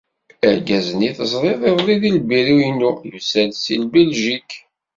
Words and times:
Argaz-nni 0.47 1.09
teẓriḍ 1.17 1.61
iḍelli 1.69 1.95
deg 2.03 2.13
lbiru-inu 2.17 2.91
yusa-d 3.11 3.51
seg 3.65 3.81
Biljik. 3.91 4.51